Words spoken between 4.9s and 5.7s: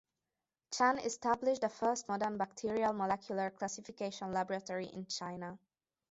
China.